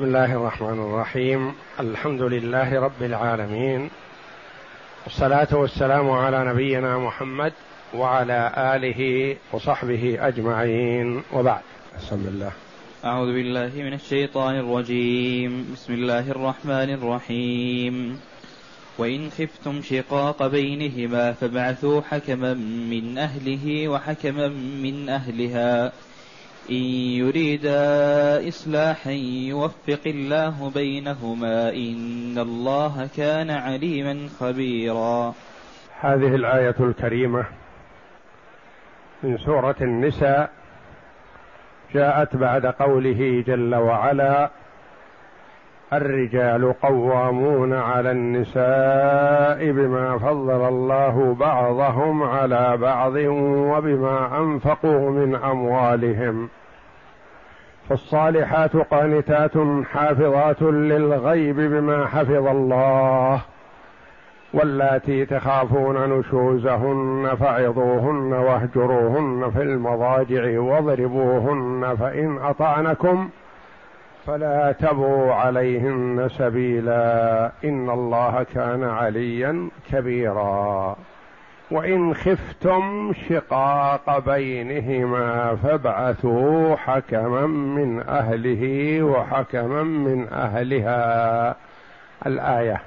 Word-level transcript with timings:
بسم 0.00 0.08
الله 0.08 0.32
الرحمن 0.32 0.78
الرحيم. 0.78 1.52
الحمد 1.80 2.22
لله 2.22 2.80
رب 2.80 3.02
العالمين. 3.02 3.90
والصلاة 5.04 5.48
والسلام 5.52 6.10
على 6.10 6.44
نبينا 6.44 6.98
محمد 6.98 7.52
وعلى 7.94 8.52
آله 8.56 9.36
وصحبه 9.52 10.28
أجمعين. 10.28 11.22
وبعد. 11.32 11.60
بسم 11.98 12.24
الله 12.28 12.52
أعوذ 13.04 13.26
بالله 13.26 13.70
من 13.76 13.92
الشيطان 13.92 14.54
الرجيم. 14.54 15.72
بسم 15.72 15.92
الله 15.92 16.30
الرحمن 16.30 16.90
الرحيم. 16.94 18.20
وإن 18.98 19.30
خفتم 19.30 19.82
شقاق 19.82 20.46
بينهما 20.46 21.32
فابعثوا 21.32 22.00
حكما 22.00 22.54
من 22.90 23.18
أهله 23.18 23.88
وحكما 23.88 24.48
من 24.82 25.08
أهلها. 25.08 25.92
إن 26.70 26.84
يريدا 27.20 28.48
إصلاحا 28.48 29.10
يوفق 29.50 30.00
الله 30.06 30.70
بينهما 30.74 31.70
إن 31.70 32.38
الله 32.38 33.08
كان 33.16 33.50
عليما 33.50 34.28
خبيرا. 34.40 35.34
هذه 36.00 36.34
الآية 36.34 36.74
الكريمة 36.80 37.44
من 39.22 39.38
سورة 39.38 39.76
النساء 39.80 40.50
جاءت 41.94 42.36
بعد 42.36 42.66
قوله 42.66 43.44
جل 43.46 43.74
وعلا 43.74 44.50
الرجال 45.92 46.72
قوامون 46.82 47.72
على 47.72 48.10
النساء 48.10 49.72
بما 49.72 50.18
فضل 50.18 50.68
الله 50.68 51.34
بعضهم 51.34 52.22
على 52.22 52.76
بعض 52.76 53.14
وبما 53.72 54.38
أنفقوا 54.38 55.10
من 55.10 55.34
أموالهم. 55.34 56.48
فالصالحات 57.90 58.76
قانتات 58.76 59.52
حافظات 59.92 60.62
للغيب 60.62 61.56
بما 61.56 62.06
حفظ 62.06 62.46
الله 62.46 63.42
واللاتي 64.54 65.26
تخافون 65.26 66.18
نشوزهن 66.18 67.36
فعظوهن 67.40 68.32
واهجروهن 68.32 69.50
في 69.50 69.62
المضاجع 69.62 70.60
واضربوهن 70.60 71.96
فإن 71.96 72.38
أطعنكم 72.38 73.28
فلا 74.26 74.72
تبغوا 74.72 75.34
عليهن 75.34 76.28
سبيلا. 76.38 77.52
إن 77.64 77.90
الله 77.90 78.46
كان 78.54 78.84
عليا 78.84 79.68
كبيرا. 79.92 80.96
وإن 81.70 82.14
خفتم 82.14 83.12
شقاق 83.28 84.18
بينهما 84.18 85.56
فابعثوا 85.56 86.76
حكما 86.76 87.46
من 87.46 88.02
أهله 88.08 89.02
وحكما 89.02 89.82
من 89.82 90.28
أهلها. 90.32 91.56
الآية. 92.26 92.80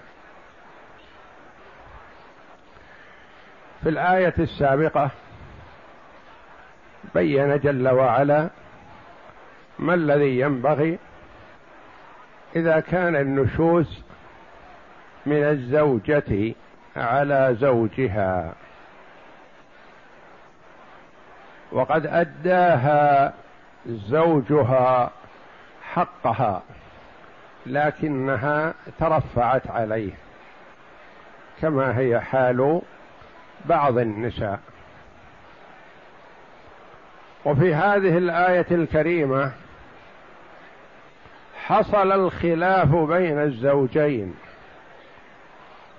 في 3.83 3.89
الآية 3.89 4.33
السابقة 4.39 5.09
بين 7.15 7.59
جل 7.59 7.89
وعلا 7.89 8.49
ما 9.79 9.93
الذي 9.93 10.39
ينبغي 10.39 10.97
إذا 12.55 12.79
كان 12.79 13.15
النشوز 13.15 14.03
من 15.25 15.43
الزوجة 15.43 16.53
على 16.95 17.55
زوجها. 17.59 18.53
وقد 21.73 22.05
أداها 22.05 23.33
زوجها 23.85 25.11
حقها 25.93 26.61
لكنها 27.65 28.73
ترفعت 28.99 29.71
عليه 29.71 30.11
كما 31.61 31.97
هي 31.97 32.19
حال 32.19 32.81
بعض 33.65 33.97
النساء. 33.97 34.59
وفي 37.45 37.75
هذه 37.75 38.17
الآية 38.17 38.65
الكريمة 38.71 39.51
حصل 41.65 42.11
الخلاف 42.11 42.95
بين 42.95 43.39
الزوجين 43.39 44.35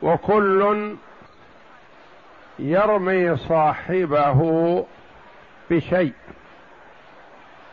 وكل 0.03 0.95
يرمي 2.59 3.37
صاحبه 3.37 4.85
بشيء 5.71 6.13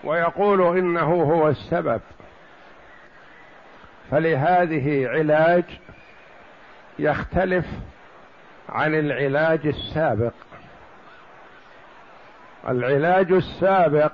ويقول 0.03 0.77
إنه 0.77 1.23
هو 1.23 1.47
السبب 1.47 2.01
فلهذه 4.11 5.07
علاج 5.07 5.63
يختلف 6.99 7.65
عن 8.69 8.95
العلاج 8.95 9.67
السابق. 9.67 10.33
العلاج 12.69 13.31
السابق 13.31 14.11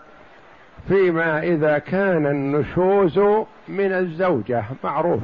فيما 0.88 1.40
إذا 1.44 1.78
كان 1.78 2.26
النشوز 2.26 3.20
من 3.68 3.94
الزوجة 3.94 4.66
معروف 4.84 5.22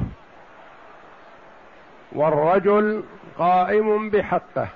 والرجل 2.12 3.04
قائم 3.38 4.10
بحقه. 4.10 4.68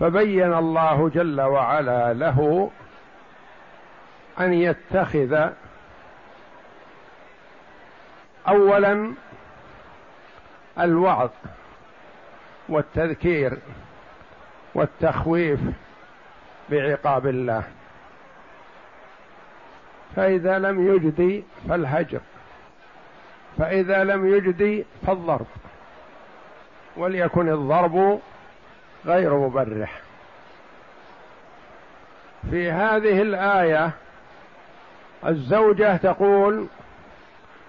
فبين 0.00 0.54
الله 0.54 1.10
جل 1.14 1.40
وعلا 1.40 2.14
له 2.14 2.70
أن 4.40 4.52
يتخذ 4.52 5.48
اولا 8.48 9.14
الوعظ 10.78 11.30
والتذكير 12.68 13.58
والتخويف 14.74 15.60
بعقاب 16.70 17.26
الله. 17.26 17.62
فإذا 20.16 20.58
لم 20.58 20.94
يجدي 20.94 21.44
فالهجر 21.68 22.20
فإذا 23.58 24.04
لم 24.04 24.34
يجدي 24.34 24.84
فالضرب 25.06 25.46
وليكن 26.96 27.48
الضرب 27.48 28.20
غير 29.06 29.34
مبرح. 29.34 30.00
في 32.50 32.70
هذه 32.70 33.22
الآية 33.22 33.90
الزوجة 35.26 35.96
تقول 35.96 36.66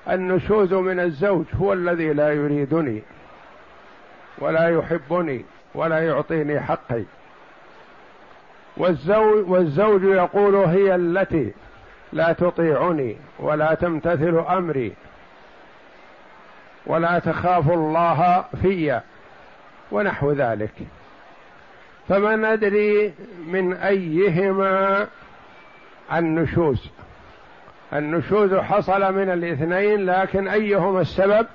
النشوز 0.10 0.74
من 0.74 1.00
الزوج 1.00 1.46
هو 1.56 1.74
الذي 1.74 2.14
لا 2.14 2.34
يريدني 2.34 3.04
ولا 4.38 4.70
يحبني 4.70 5.46
ولا 5.76 6.08
يعطيني 6.08 6.60
حقي. 6.60 7.04
والزوج, 8.78 9.50
والزوج 9.50 10.04
يقول 10.04 10.56
هي 10.56 10.96
التي 10.96 11.54
لا 12.14 12.34
تطيعني 12.34 13.18
ولا 13.40 13.74
تمتثل 13.74 14.40
أمري 14.50 14.94
ولا 16.86 17.20
تخاف 17.20 17.72
الله 17.72 18.46
في 18.62 19.02
ونحو 19.92 20.32
ذلك. 20.32 20.74
فما 22.10 22.36
ندري 22.36 23.14
من 23.48 23.74
أيهما 23.74 25.08
النشوز. 26.14 26.90
النشوز 27.94 28.54
حصل 28.54 29.14
من 29.14 29.30
الاثنين 29.30 30.06
لكن 30.06 30.48
أيهما 30.48 31.02
السبب؟ 31.02 31.48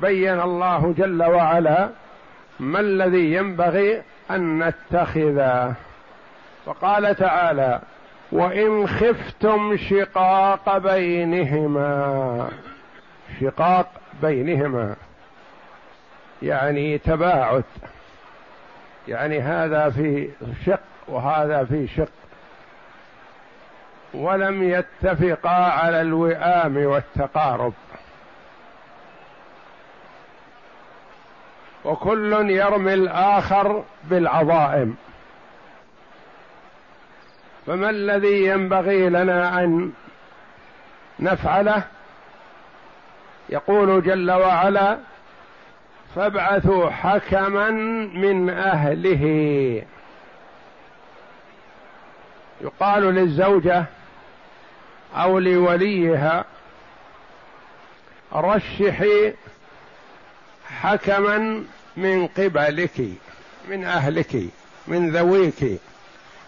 بين 0.00 0.40
الله 0.40 0.94
جل 0.98 1.22
وعلا 1.22 1.88
ما 2.60 2.80
الذي 2.80 3.32
ينبغي 3.32 4.02
أن 4.30 4.58
نتخذه 4.68 5.74
فقال 6.66 7.16
تعالى 7.16 7.80
وإن 8.32 8.86
خفتم 8.86 9.76
شقاق 9.76 10.78
بينهما. 10.78 12.48
شقاق 13.40 13.90
بينهما. 14.22 14.96
يعني 16.42 16.98
تباعد 16.98 17.64
يعني 19.08 19.40
هذا 19.40 19.90
في 19.90 20.28
شق 20.66 20.80
وهذا 21.08 21.64
في 21.64 21.88
شق. 21.88 22.08
ولم 24.14 24.62
يتفقا 24.62 25.70
على 25.70 26.00
الوئام 26.00 26.76
والتقارب. 26.76 27.72
وكل 31.84 32.50
يرمي 32.50 32.94
الآخر 32.94 33.84
بالعظائم. 34.04 34.96
فما 37.66 37.90
الذي 37.90 38.46
ينبغي 38.46 39.08
لنا 39.08 39.64
أن 39.64 39.92
نفعله؟ 41.20 41.82
يقول 43.48 44.02
جل 44.02 44.30
وعلا 44.30 44.98
فابعثوا 46.16 46.90
حكما 46.90 47.70
من 48.14 48.50
أهله. 48.50 49.24
يقال 52.60 53.02
للزوجة 53.02 53.84
أو 55.14 55.38
لوليها 55.38 56.44
رشحي 58.32 59.32
حكما 60.80 61.64
من 61.96 62.26
قبلك 62.26 63.00
من 63.68 63.84
أهلك 63.84 64.36
من 64.88 65.10
ذويك 65.10 65.80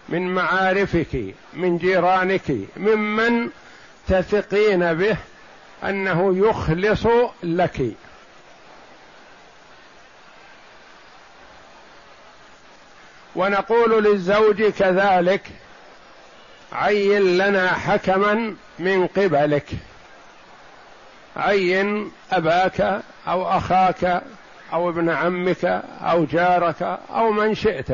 من 0.09 0.33
معارفك 0.35 1.35
من 1.53 1.77
جيرانك 1.77 2.51
ممن 2.77 3.49
تثقين 4.07 4.93
به 4.93 5.17
أنه 5.83 6.37
يخلص 6.37 7.07
لك. 7.43 7.95
ونقول 13.35 14.03
للزوج 14.03 14.63
كذلك 14.63 15.41
عين 16.73 17.37
لنا 17.37 17.73
حكما 17.73 18.55
من 18.79 19.07
قبلك. 19.07 19.67
عين 21.37 22.11
أباك 22.31 23.01
أو 23.27 23.57
أخاك 23.57 24.21
أو 24.73 24.89
ابن 24.89 25.09
عمك 25.09 25.65
أو 26.01 26.25
جارك 26.25 26.99
أو 27.09 27.31
من 27.31 27.55
شئت. 27.55 27.87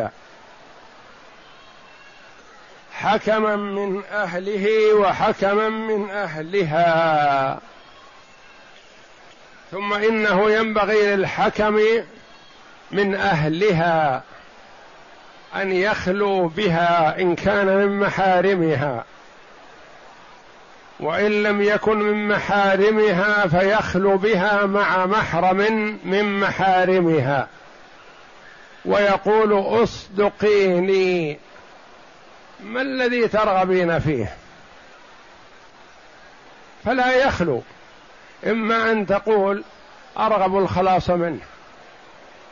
حكما 2.93 3.55
من 3.55 4.01
أهله 4.11 4.93
وحكما 4.93 5.69
من 5.69 6.09
أهلها. 6.09 7.59
ثم 9.71 9.93
إنه 9.93 10.51
ينبغي 10.51 11.15
للحكم 11.15 11.79
من 12.91 13.15
أهلها. 13.15 14.23
أن 15.55 15.71
يخلو 15.71 16.47
بها 16.47 17.19
إن 17.19 17.35
كان 17.35 17.65
من 17.65 17.99
محارمها. 17.99 19.05
وإن 20.99 21.43
لم 21.43 21.61
يكن 21.61 21.97
من 21.97 22.27
محارمها 22.27 23.47
فيخلو 23.47 24.17
بها 24.17 24.65
مع 24.65 25.05
محرم 25.05 25.97
من 26.05 26.39
محارمها. 26.39 27.47
ويقول 28.85 29.81
أصدقيني 29.83 31.39
ما 32.63 32.81
الذي 32.81 33.27
ترغبين 33.27 33.99
فيه؟ 33.99 34.33
فلا 36.85 37.25
يخلو. 37.25 37.61
إما 38.45 38.91
أن 38.91 39.05
تقول 39.05 39.63
أرغب 40.17 40.57
الخلاص 40.57 41.09
منه 41.09 41.41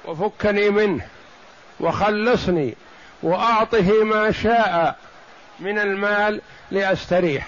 وفكني 0.06 0.70
منه 0.70 1.06
وخلصني. 1.80 2.76
وأعطه 3.24 4.04
ما 4.04 4.32
شاء 4.32 4.96
من 5.60 5.80
المال 5.80 6.42
لأستريح. 6.72 7.48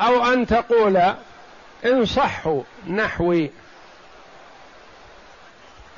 أو 0.00 0.32
أن 0.32 0.46
تقول 0.46 1.14
انصحوا 1.86 2.62
نحوي 2.88 3.50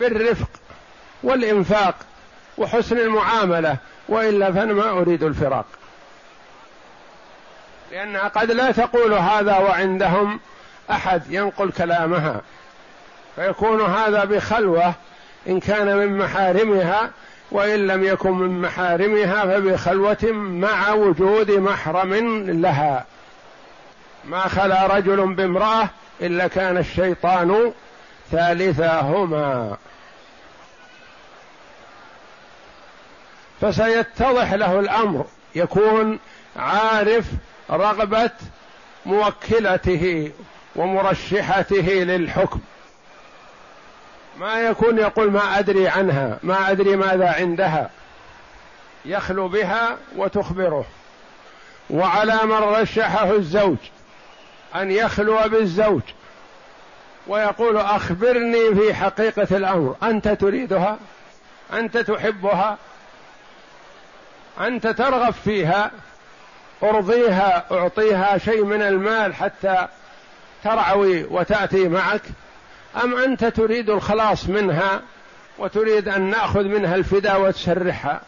بالرفق 0.01 0.49
والإنفاق 1.23 1.95
وحسن 2.59 2.99
المعاملة 2.99 3.77
وإلا 4.09 4.53
فأنا 4.53 4.73
ما 4.73 4.91
أريد 4.91 5.23
الفراق. 5.23 5.67
لانها 7.93 8.29
قد 8.29 8.51
لا 8.51 8.73
تقول 8.73 9.13
هذا 9.15 9.59
وعندهم 9.59 10.41
أحد 10.91 11.23
ينقل 11.31 11.73
كلامها 11.73 12.41
فيكون 13.37 13.81
هذا 13.83 14.25
بخلوة 14.25 14.95
إن 15.49 15.61
كان 15.61 15.97
من 15.97 16.19
محارمها 16.19 17.11
وإن 17.51 17.87
لم 17.87 18.05
يكن 18.05 18.33
من 18.33 18.61
محارمها 18.61 19.45
فبخلوة 19.45 20.33
مع 20.33 20.93
وجود 20.93 21.51
محرم 21.51 22.15
لها. 22.47 23.05
ما 24.25 24.49
خلا 24.49 24.87
رجل 24.87 25.35
بامرأة 25.35 25.89
إلا 26.21 26.49
كان 26.49 26.77
الشيطان 26.77 27.73
ثالثاهما 28.33 29.77
فسيتضح 33.61 34.53
له 34.53 34.81
الأمر 34.81 35.27
يكون 35.55 36.19
عارف 36.57 37.25
رغبة 37.71 38.31
موكلته 39.07 40.33
ومرشحته 40.77 41.89
للحكم. 41.89 42.61
ما 44.39 44.61
يكون 44.61 44.99
يقول 44.99 45.31
ما 45.31 45.59
أدري 45.59 45.89
عنها 45.89 46.39
ما 46.43 46.71
أدري 46.71 46.97
ماذا 46.97 47.29
عندها. 47.29 47.91
يخلو 49.05 49.49
بها 49.49 49.97
وتخبره. 50.17 50.85
وعلى 51.91 52.39
من 52.45 52.53
رشحه 52.53 53.31
الزوج 53.31 53.77
أن 54.75 54.91
يخلو 54.91 55.49
بالزوج. 55.49 56.03
ويقول 57.27 57.77
أخبرني 57.77 58.75
في 58.75 58.95
حقيقة 58.95 59.57
الأمر. 59.57 59.97
أنت 60.03 60.29
تريدها؟ 60.29 60.99
أنت 61.73 61.99
تحبها؟ 61.99 62.79
أنت 64.61 64.87
ترغب 64.87 65.35
فيها؟ 65.45 65.91
أرضيها 66.83 67.65
أعطيها 67.73 68.39
شيء 68.39 68.65
من 68.65 68.83
المال 68.83 69.35
حتى 69.35 69.89
ترعوي 70.65 71.25
وتأتي 71.25 71.89
معك؟ 71.89 72.23
أم 73.03 73.17
أنت 73.17 73.45
تريد 73.45 73.91
الخلاص 73.91 74.49
منها 74.49 75.03
وتريد 75.59 76.09
أن 76.09 76.31
نأخذ 76.31 76.65
منها 76.65 76.95
الفداء 76.95 77.41
وتسرحها؟ 77.41 78.21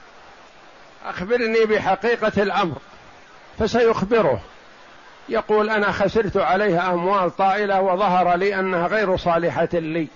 أخبرني 1.04 1.64
بحقيقة 1.64 2.42
الأمر 2.42 2.76
فسيخبره. 3.58 4.40
يقول 5.28 5.70
أنا 5.70 5.92
خسرت 5.92 6.36
عليها 6.36 6.92
أموال 6.92 7.36
طائلة 7.36 7.80
وظهر 7.80 8.36
لي 8.36 8.58
أنها 8.58 8.86
غير 8.86 9.16
صالحة 9.16 9.68
لي 9.72 10.08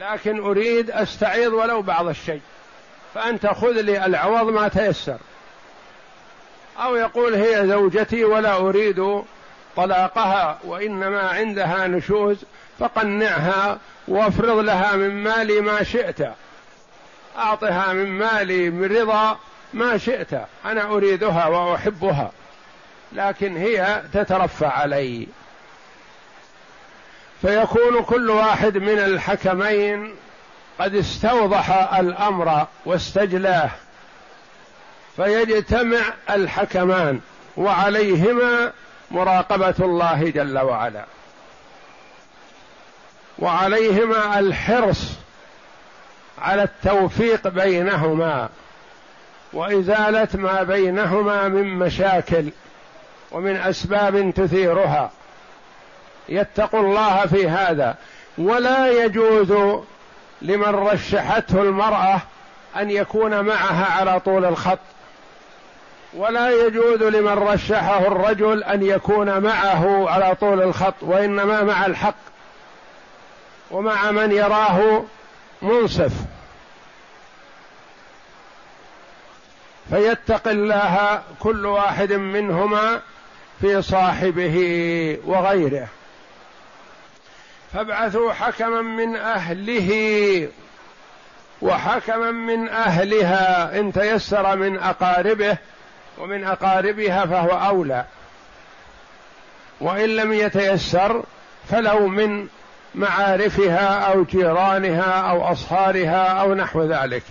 لكن 0.00 0.40
أريد 0.40 0.90
أستعيض 0.90 1.52
ولو 1.52 1.82
بعض 1.82 2.06
الشيء 2.06 2.40
فأنت 3.14 3.46
خذ 3.46 3.80
لي 3.80 4.06
العوض 4.06 4.52
ما 4.52 4.68
تيسر. 4.68 5.18
أو 6.78 6.96
يقول 6.96 7.34
هي 7.34 7.66
زوجتي 7.66 8.24
ولا 8.24 8.56
أريد 8.56 9.22
طلاقها 9.76 10.58
وإنما 10.64 11.20
عندها 11.20 11.86
نشوز 11.86 12.44
فقنعها 12.78 13.78
وافرض 14.08 14.58
لها 14.58 14.96
من 14.96 15.22
مالي 15.22 15.60
ما 15.60 15.82
شئت. 15.82 16.28
أعطها 17.38 17.92
من 17.92 18.08
مالي 18.18 18.70
من 18.70 18.96
رضا 18.96 19.38
ما 19.74 19.98
شئت. 19.98 20.34
أنا 20.64 20.84
أريدها 20.84 21.46
وأحبها. 21.46 22.32
لكن 23.12 23.56
هي 23.56 24.02
تترفع 24.12 24.68
علي. 24.68 25.28
فيكون 27.42 28.02
كل 28.02 28.30
واحد 28.30 28.78
من 28.78 28.98
الحكمين 28.98 30.14
قد 30.78 30.94
استوضح 30.94 31.94
الأمر 31.94 32.66
واستجلاه. 32.84 33.70
فيجتمع 35.16 36.00
الحكمان 36.30 37.20
وعليهما 37.56 38.72
مراقبة 39.10 39.74
الله 39.80 40.30
جل 40.30 40.58
وعلا. 40.58 41.04
وعليهما 43.38 44.38
الحرص 44.38 45.12
على 46.38 46.62
التوفيق 46.62 47.48
بينهما 47.48 48.48
وإزالة 49.52 50.28
ما 50.34 50.62
بينهما 50.62 51.48
من 51.48 51.78
مشاكل 51.78 52.50
ومن 53.32 53.56
أسباب 53.56 54.34
تثيرها. 54.36 55.10
يتقوا 56.28 56.80
الله 56.80 57.26
في 57.26 57.48
هذا. 57.48 57.96
ولا 58.38 59.04
يجوز 59.04 59.52
لمن 60.42 60.74
رشحته 60.74 61.62
المرأة 61.62 62.20
أن 62.76 62.90
يكون 62.90 63.40
معها 63.40 64.00
على 64.00 64.20
طول 64.20 64.44
الخط. 64.44 64.78
ولا 66.14 66.50
يجوز 66.66 67.02
لمن 67.02 67.32
رشحه 67.32 68.06
الرجل 68.06 68.64
أن 68.64 68.82
يكون 68.82 69.38
معه 69.38 70.10
على 70.10 70.34
طول 70.34 70.62
الخط 70.62 70.94
وإنما 71.00 71.62
مع 71.62 71.86
الحق. 71.86 72.31
ومع 73.72 74.10
من 74.10 74.32
يراه 74.32 75.04
منصف. 75.62 76.12
فيتق 79.90 80.48
الله 80.48 81.22
كل 81.40 81.66
واحد 81.66 82.12
منهما 82.12 83.00
في 83.60 83.82
صاحبه 83.82 84.56
وغيره. 85.24 85.88
فابعثوا 87.72 88.32
حكما 88.32 88.82
من 88.82 89.16
أهله 89.16 90.48
وحكما 91.62 92.30
من 92.30 92.68
أهلها 92.68 93.78
إن 93.80 93.92
تيسر 93.92 94.56
من 94.56 94.78
أقاربه 94.78 95.56
ومن 96.18 96.44
أقاربها 96.44 97.26
فهو 97.26 97.68
أولى. 97.68 98.04
وإن 99.80 100.08
لم 100.16 100.32
يتيسر 100.32 101.24
فلو 101.70 102.08
من 102.08 102.48
معارفها 102.94 104.12
أو 104.12 104.24
جيرانها 104.24 105.30
أو 105.30 105.52
أصهارها 105.52 106.26
أو 106.26 106.54
نحو 106.54 106.82
ذلك. 106.82 107.22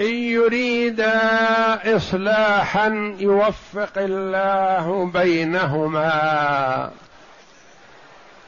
إن 0.00 0.14
يريدا 0.14 1.96
اصلاحا 1.96 3.16
يوفق 3.18 3.92
الله 3.96 5.10
بينهما. 5.14 6.90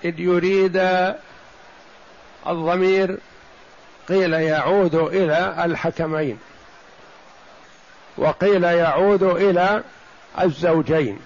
إذ 0.05 0.21
يريد 0.21 0.77
الضمير 2.47 3.19
قيل 4.09 4.33
يعود 4.33 4.95
إلى 4.95 5.55
الحكمين 5.65 6.39
وقيل 8.17 8.65
يعود 8.65 9.23
إلى 9.23 9.83
الزوجين. 10.41 11.19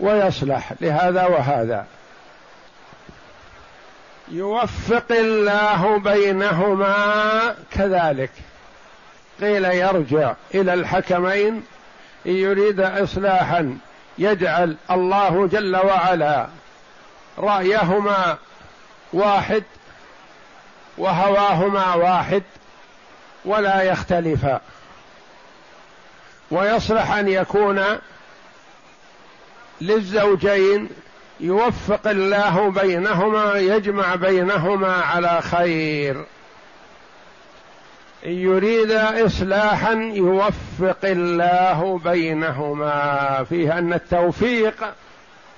ويصلح 0.00 0.72
لهذا 0.80 1.26
وهذا. 1.26 1.86
يوفق 4.28 5.06
الله 5.10 5.98
بينهما. 5.98 7.54
كذلك. 7.70 8.30
قيل 9.40 9.64
يرجع 9.64 10.34
إلى 10.54 10.74
الحكمين. 10.74 11.64
إن 12.26 12.32
يريد 12.32 12.80
اصلاحا 12.80 13.78
يجعل 14.18 14.76
الله 14.90 15.46
جل 15.46 15.76
وعلا 15.76 16.46
رأيهما 17.38 18.36
واحد 19.12 19.62
وهواهما 20.98 21.94
واحد 21.94 22.42
ولا 23.44 23.82
يختلفا. 23.82 24.60
ويصلح 26.50 27.12
أن 27.12 27.28
يكون 27.28 27.98
للزوجين 29.80 30.88
يوفق 31.40 32.08
الله 32.08 32.70
بينهما 32.70 33.54
يجمع 33.54 34.14
بينهما 34.14 34.92
على 34.92 35.42
خير. 35.42 36.24
إن 38.26 38.32
يريد 38.32 38.92
إصلاحا 38.92 39.92
يوفق 40.14 41.04
الله 41.04 42.00
بينهما 42.04 43.44
فيه 43.48 43.78
أن 43.78 43.92
التوفيق 43.92 44.74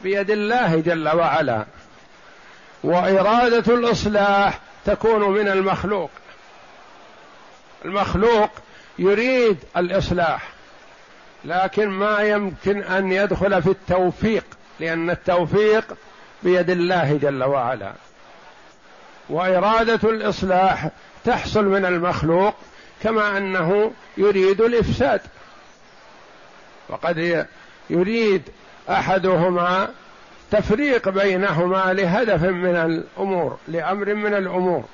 بيد 0.03 0.31
الله 0.31 0.81
جل 0.81 1.09
وعلا. 1.09 1.65
وإرادة 2.85 3.75
الإصلاح 3.75 4.59
تكون 4.87 5.31
من 5.31 5.49
المخلوق. 5.49 6.11
المخلوق 7.85 8.51
يريد 8.99 9.59
الإصلاح. 9.77 10.60
لكن 11.45 11.89
ما 11.89 12.21
يمكن 12.21 12.83
أن 12.83 13.13
يدخل 13.13 13.63
في 13.63 13.71
التوفيق 13.71 14.45
لأن 14.81 15.11
التوفيق 15.11 15.85
بيد 16.43 16.71
الله 16.71 17.19
جل 17.23 17.45
وعلا. 17.45 17.93
وإرادة 19.29 20.11
الإصلاح 20.11 20.89
تحصل 21.25 21.65
من 21.65 21.85
المخلوق 21.85 22.55
كما 23.03 23.39
أنه 23.39 23.93
يريد 24.17 24.61
الإفساد. 24.61 25.21
وقد 26.89 27.47
يريد 27.91 28.43
أحدهما 28.91 29.89
تفريق 30.51 31.09
بينهما 31.09 31.93
لهدف 31.93 32.43
من 32.43 32.77
الأمور 32.77 33.59
لأمر 33.69 34.15
من 34.15 34.35
الأمور. 34.35 34.85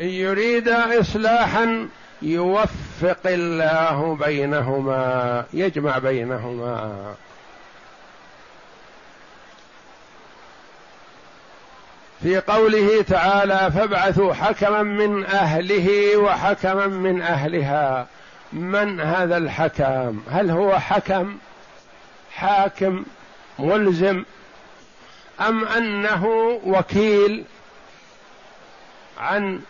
إن 0.00 0.06
يريد 0.06 0.68
اصلاحا 0.68 1.88
يوفق 2.22 3.20
الله 3.26 4.16
بينهما 4.20 5.44
يجمع 5.52 5.98
بينهما. 5.98 7.14
في 12.22 12.38
قوله 12.38 13.02
تعالى 13.02 13.72
فابعثوا 13.72 14.34
حكما 14.34 14.82
من 14.82 15.26
أهله 15.26 16.16
وحكما 16.16 16.86
من 16.86 17.22
أهلها. 17.22 18.06
من 18.52 19.00
هذا 19.00 19.36
الحكم؟ 19.36 20.20
هل 20.30 20.50
هو 20.50 20.78
حكم؟ 20.78 21.36
حاكم؟ 22.34 23.04
ملزم؟ 23.58 24.24
أم 25.40 25.64
أنه 25.64 26.26
وكيل 26.64 27.44
عن 29.18 29.60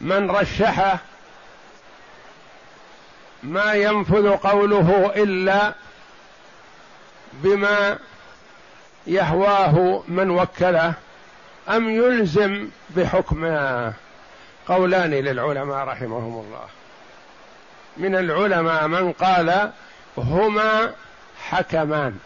من 0.00 0.30
رشحه؟ 0.30 0.98
ما 3.44 3.74
ينفذ 3.74 4.30
قوله 4.30 5.12
إلا 5.16 5.74
بما 7.32 7.98
يهواه 9.06 10.02
من 10.08 10.30
وكله 10.30 10.94
أم 11.68 11.90
يلزم 11.90 12.68
بحكمه؟ 12.90 13.92
قولان 14.68 15.10
للعلماء 15.10 15.84
رحمهم 15.84 16.44
الله. 16.46 16.66
من 17.96 18.16
العلماء 18.16 18.86
من 18.86 19.12
قال 19.12 19.70
هما 20.18 20.92
حكمان 21.48 22.16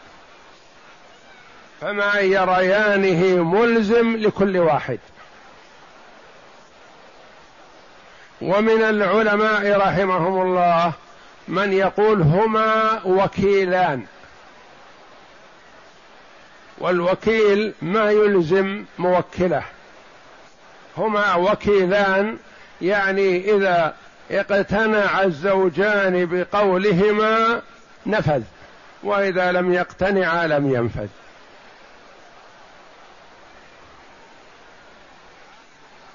فما 1.81 2.15
يريانه 2.15 3.43
ملزم 3.43 4.17
لكل 4.17 4.57
واحد. 4.57 4.99
ومن 8.41 8.83
العلماء 8.83 9.79
رحمهم 9.79 10.43
الله 10.43 10.93
من 11.49 11.73
يقول 11.73 12.23
هما 12.23 13.01
وكيلان. 13.05 14.05
والوكيل 16.79 17.73
ما 17.83 18.11
يلزم 18.11 18.85
موكله. 18.99 19.63
هما 20.97 21.35
وكيلان 21.35 22.39
يعني 22.83 23.55
إذا 23.55 23.95
اقتنع 24.31 25.23
الزوجان 25.23 26.27
بقولهما 26.27 27.63
نفذ 28.07 28.43
وإذا 29.03 29.53
لم 29.53 29.73
يقتنعا 29.73 30.47
لم 30.47 30.75
ينفذ. 30.75 31.09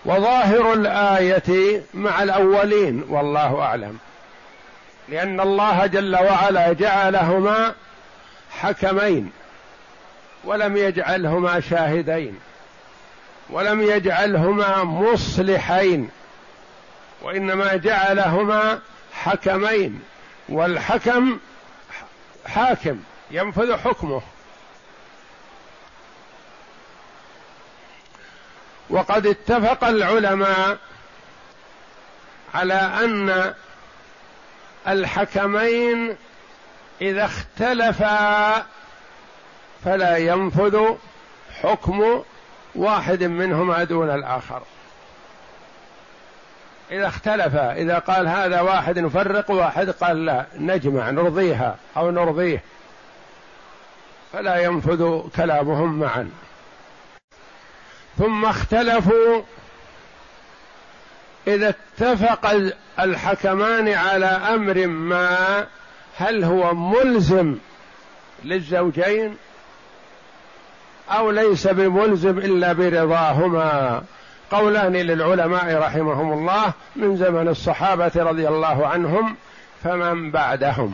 وظاهر 0.06 0.74
الآية 0.74 1.82
مع 1.94 2.24
الأولين 2.24 3.04
والله 3.10 3.62
أعلم. 3.62 3.98
لأن 5.10 5.40
الله 5.40 5.86
جل 5.86 6.16
وعلا 6.16 6.74
جعلهما 6.74 7.76
حكمين 8.52 9.32
ولم 10.44 10.78
يجعلهما 10.78 11.60
شاهدين 11.60 12.40
ولم 13.50 13.82
يجعلهما 13.82 14.84
مصلحين 14.84 16.10
وإنما 17.22 17.76
جعلهما 17.76 18.80
حكمين 19.14 20.02
والحكم 20.50 21.40
حاكم 22.46 23.00
ينفذ 23.32 23.76
حكمه. 23.78 24.22
وقد 28.90 29.28
اتفق 29.28 29.84
العلماء 29.84 30.78
على 32.54 32.74
أن 32.74 33.54
الحكمين 34.88 36.16
إذا 37.02 37.26
اختلفا 37.26 38.66
فلا 39.86 40.18
ينفذ 40.18 40.96
حكم 41.62 42.24
واحد 42.76 43.24
منهما 43.24 43.84
دون 43.84 44.10
الآخر. 44.10 44.62
إذا 46.92 47.08
اختلفا 47.08 47.74
إذا 47.74 48.00
قال 48.00 48.28
هذا 48.28 48.62
واحد 48.62 49.00
نفرق 49.00 49.52
واحد 49.52 49.90
قال 49.90 50.26
لا 50.26 50.46
نجمع 50.56 51.10
نرضيها 51.10 51.78
أو 51.98 52.12
نرضيه. 52.12 52.64
فلا 54.34 54.64
ينفذ 54.64 55.22
كلامهم 55.36 56.00
معا. 56.00 56.32
ثم 58.18 58.46
اختلفوا 58.46 59.42
إذا 61.48 61.70
اتفق 61.70 62.72
الحكمان 63.00 63.90
على 63.90 64.26
أمر 64.26 64.88
ما 64.88 65.66
هل 66.18 66.44
هو 66.44 66.74
ملزم 66.74 67.58
للزوجين 68.44 69.38
أو 71.10 71.32
ليس 71.32 71.68
بملزم 71.68 72.38
إلا 72.38 72.74
برضاهما؟ 72.74 74.02
قولان 74.52 74.94
للعلماء 74.94 75.76
رحمهم 75.76 76.34
الله 76.34 76.74
من 76.96 77.18
زمن 77.18 77.48
الصحابة 77.48 78.12
رضي 78.16 78.48
الله 78.48 78.88
عنهم 78.88 79.36
فمن 79.84 80.32
بعدهم. 80.32 80.94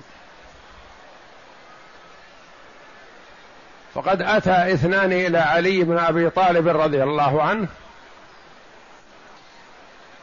وقد 3.95 4.21
أتى 4.21 4.73
اثنان 4.73 5.13
إلى 5.13 5.37
علي 5.37 5.83
بن 5.83 5.97
أبي 5.97 6.29
طالب 6.29 6.67
رضي 6.67 7.03
الله 7.03 7.43
عنه 7.43 7.67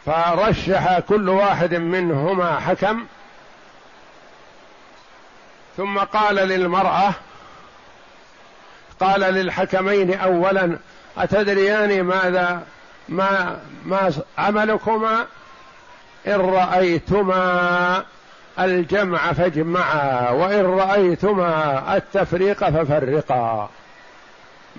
فرشح 0.07 0.99
كل 0.99 1.29
واحد 1.29 1.75
منهما 1.75 2.61
حكم 2.61 3.05
ثم 5.77 5.99
قال 5.99 6.35
للمرأة 6.35 7.15
قال 9.01 9.21
للحكمين 9.21 10.15
اولا 10.15 10.79
اتدريان 11.19 12.03
ماذا 12.03 12.63
ما 13.09 13.59
ما 13.85 14.13
عملكما؟ 14.39 15.27
إن 16.27 16.41
رأيتما 16.41 18.05
الجمع 18.59 19.33
فاجمعا 19.33 20.31
وإن 20.31 20.65
رأيتما 20.65 21.97
التفريق 21.97 22.71
ففرقا. 22.71 23.71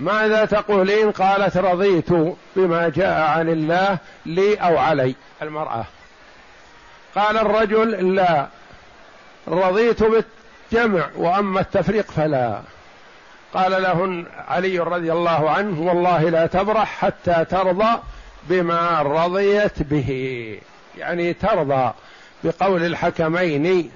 ماذا 0.00 0.44
تقولين 0.44 1.10
قالت 1.10 1.56
رضيت 1.56 2.08
بما 2.56 2.88
جاء 2.88 3.20
عن 3.20 3.48
الله 3.48 3.98
لي 4.26 4.54
أو 4.54 4.78
علي؟ 4.78 5.14
المرأة. 5.42 5.84
قال 7.14 7.38
الرجل 7.38 8.14
لا. 8.14 8.46
رضيت 9.48 10.02
بالجمع 10.02 11.08
وأما 11.16 11.60
التفريق 11.60 12.10
فلا. 12.10 12.60
قال 13.54 13.82
له 13.82 14.24
علي 14.48 14.78
رضي 14.78 15.12
الله 15.12 15.50
عنه 15.50 15.80
والله 15.80 16.22
لا 16.30 16.46
تبرح 16.46 16.98
حتى 16.98 17.44
ترضى 17.50 17.98
بما 18.48 19.02
رضيت 19.02 19.82
به. 19.82 20.60
يعني 20.98 21.32
ترضى 21.32 21.92
بقول 22.44 22.82
الحكمين 22.82 23.90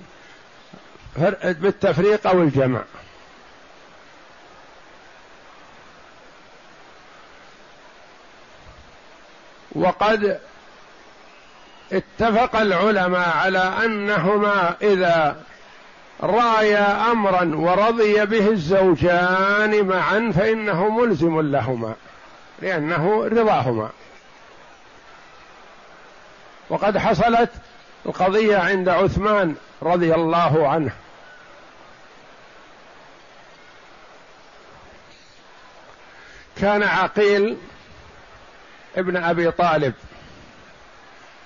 بالتفريق 1.43 2.27
أو 2.27 2.43
الجمع. 2.43 2.81
وقد 9.75 10.41
اتفق 11.93 12.57
العلماء 12.57 13.37
على 13.37 13.73
أنهما 13.85 14.77
إذا 14.83 15.37
رأيا 16.23 17.11
أمرا 17.13 17.57
ورضي 17.57 18.27
به 18.27 18.49
الزوجان 18.49 19.87
معا 19.87 20.33
فإنه 20.37 20.89
ملزم 20.89 21.41
لهما 21.41 21.95
لأنه 22.63 23.25
رضاهما. 23.25 23.91
وقد 26.71 26.99
حصلت 26.99 27.51
القضية 28.07 28.57
عند 28.57 28.89
عثمان 28.89 29.55
رضي 29.83 30.15
الله 30.15 30.69
عنه. 30.69 30.93
كان 36.61 36.83
عقيل 36.83 37.57
ابن 38.97 39.17
أبي 39.17 39.51
طالب 39.51 39.95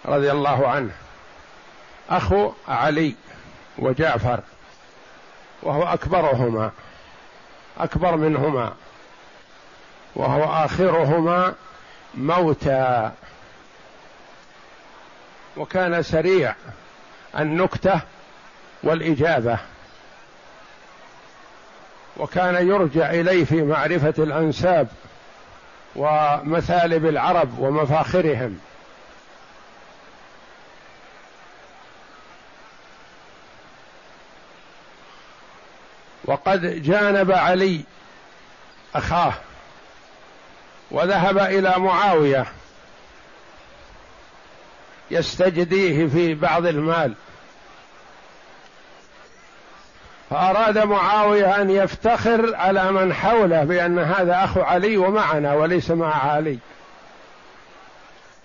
رضي 0.05 0.31
الله 0.31 0.69
عنه. 0.69 0.93
أخو 2.11 2.53
علي 2.69 3.15
وجعفر 3.79 4.41
وهو 5.63 5.83
أكبرهما 5.83 6.71
أكبر 7.79 8.17
منهما 8.17 8.75
وهو 10.15 10.65
آخرهما 10.65 11.55
موتى. 12.15 13.11
وكان 15.57 16.03
سريع 16.03 16.55
النكتة 17.39 18.01
والإجابة. 18.83 19.59
وكان 22.17 22.69
يرجع 22.69 23.11
إليه 23.11 23.45
في 23.45 23.63
معرفة 23.63 24.15
الأنساب. 24.19 24.89
ومثالب 25.97 27.07
العرب 27.07 27.59
ومفاخرهم. 27.59 28.59
وقد 36.25 36.83
جانب 36.83 37.33
علي 37.33 37.81
أخاه 38.95 39.33
وذهب 40.91 41.39
إلى 41.39 41.75
معاوية 41.79 42.47
يستجديه 45.11 46.07
في 46.07 46.35
بعض 46.35 46.67
المال. 46.67 47.15
فأراد 50.31 50.79
معاوية 50.79 51.63
أن 51.63 51.71
يفتخر 51.71 52.55
على 52.55 52.93
من 52.93 53.15
حوله 53.15 53.65
بأن 53.65 53.99
هذا 53.99 54.45
أخو 54.45 54.61
علي 54.61 54.97
ومعنا 54.97 55.55
وليس 55.55 55.91
مع 55.91 56.27
علي. 56.27 56.59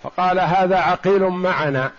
فقال 0.02 0.40
هذا 0.40 0.78
عقيل 0.78 1.22
معنا. 1.22 1.90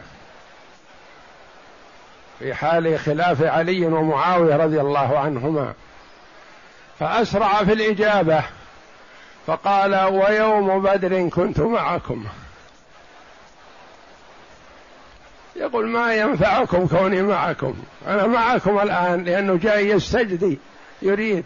في 2.39 2.53
حال 2.53 2.99
خلاف 2.99 3.43
علي 3.43 3.85
ومعاوية 3.85 4.55
رضي 4.55 4.81
الله 4.81 5.19
عنهما. 5.19 5.73
فأسرع 6.99 7.63
في 7.63 7.73
الإجابة. 7.73 8.43
فقال 9.47 9.95
ويوم 9.95 10.81
بدر 10.81 11.29
كنت 11.29 11.59
معكم. 11.59 12.25
يقول 15.55 15.87
ما 15.87 16.13
ينفعكم 16.13 16.87
كوني 16.87 17.21
معكم. 17.21 17.73
أنا 18.07 18.27
معكم 18.27 18.79
الآن 18.79 19.23
لأنه 19.23 19.57
جاي 19.57 19.89
يستجدي 19.89 20.59
يريد. 21.01 21.45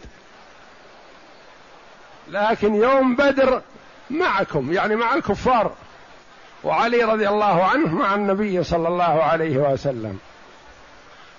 لكن 2.30 2.76
يوم 2.76 3.16
بدر 3.16 3.62
معكم 4.10 4.74
يعني 4.74 4.96
مع 4.96 5.16
الكفار. 5.16 5.72
وعلي 6.64 7.04
رضي 7.04 7.30
الله 7.30 7.64
عنه 7.64 7.96
مع 7.96 8.16
النبي 8.16 8.64
صلى 8.64 8.88
الله 8.88 9.24
عليه 9.24 9.58
وسلم. 9.58 10.20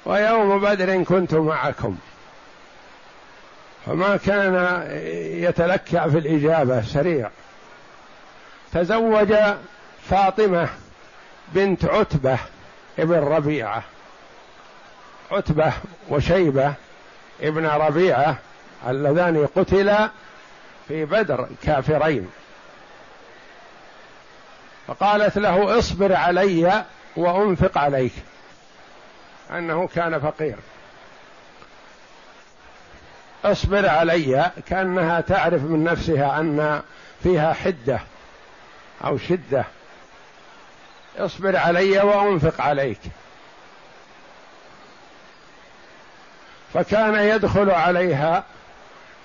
ويوم 0.05 0.61
بدر 0.61 1.03
كنت 1.03 1.35
معكم. 1.35 1.97
فما 3.87 4.17
كان 4.17 4.85
يتلكع 5.43 6.09
في 6.09 6.19
الإجابة 6.19 6.83
سريع. 6.83 7.31
تزوج 8.73 9.35
فاطمة 10.11 10.69
بنت 11.55 11.85
عتبة. 11.85 12.39
ابن 12.99 13.15
ربيعة 13.15 13.83
عتبة 15.31 15.73
وشيبة 16.09 16.75
ابن 17.41 17.67
ربيعة 17.67 18.39
اللذان 18.89 19.47
قتلا 19.57 20.11
في 20.89 21.05
بدر 21.05 21.49
كافرين. 21.63 22.31
فقالت 24.87 25.39
له 25.39 25.79
اصبر 25.79 26.15
علي 26.15 26.85
وانفق 27.17 27.79
عليك 27.79 28.13
أنه 29.51 29.89
كان 29.95 30.21
فقير. 30.21 30.57
اصبر 33.45 33.89
علي 33.89 34.51
كأنها 34.67 35.21
تعرف 35.21 35.63
من 35.63 35.85
نفسها 35.85 36.41
أن 36.41 36.83
فيها 37.23 37.53
حدة 37.53 38.01
أو 39.05 39.19
شدة. 39.19 39.65
اصبر 41.19 41.57
علي 41.57 41.99
وأنفق 41.99 42.61
عليك. 42.61 43.01
فكان 46.75 47.15
يدخل 47.15 47.71
عليها 47.71 48.45